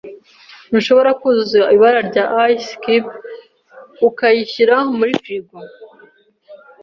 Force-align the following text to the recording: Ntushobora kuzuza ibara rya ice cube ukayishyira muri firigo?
Ntushobora 0.69 1.11
kuzuza 1.21 1.57
ibara 1.75 1.99
rya 2.09 2.25
ice 2.55 2.73
cube 2.83 3.09
ukayishyira 4.07 4.75
muri 4.97 5.13
firigo? 5.23 5.55